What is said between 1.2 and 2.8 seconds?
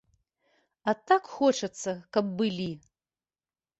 хочацца, каб былі!